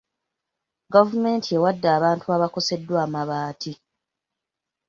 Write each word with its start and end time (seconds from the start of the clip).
Gavumenti 0.93 1.49
ewadde 1.57 1.87
abantu 1.97 2.25
abaakoseddwa 2.35 2.97
amabaati. 3.05 3.73